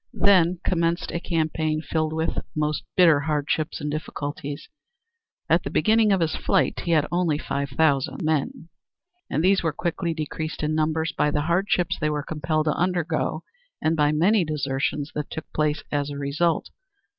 Then 0.17 0.59
commenced 0.65 1.11
a 1.11 1.19
campaign 1.19 1.79
filled 1.83 2.11
with 2.11 2.39
most 2.55 2.83
bitter 2.97 3.19
hardships 3.19 3.79
and 3.79 3.91
difficulties. 3.91 4.67
At 5.47 5.61
the 5.61 5.69
beginning 5.69 6.11
of 6.11 6.21
his 6.21 6.35
flight 6.35 6.79
he 6.85 6.91
had 6.93 7.05
only 7.11 7.37
five 7.37 7.69
thousand 7.69 8.23
men 8.23 8.69
and 9.29 9.43
these 9.43 9.61
were 9.61 9.71
quickly 9.71 10.15
decreased 10.15 10.63
in 10.63 10.73
numbers 10.73 11.11
by 11.15 11.29
the 11.29 11.41
hardships 11.41 11.99
they 11.99 12.09
were 12.09 12.23
compelled 12.23 12.65
to 12.65 12.73
undergo, 12.73 13.43
and 13.79 13.95
by 13.95 14.11
many 14.11 14.43
desertions 14.43 15.11
that 15.13 15.29
took 15.29 15.45
place 15.53 15.83
as 15.91 16.09
a 16.09 16.17
result. 16.17 16.69